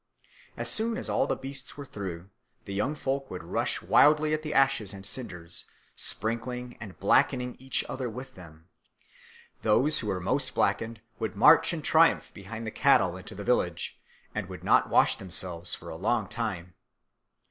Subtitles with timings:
[0.57, 2.31] As soon as all the beasts were through,
[2.65, 7.83] the young folk would rush wildly at the ashes and cinders, sprinkling and blackening each
[7.87, 8.67] other with them;
[9.61, 14.01] those who were most blackened would march in triumph behind the cattle into the village
[14.33, 16.73] and would not wash themselves for a long time.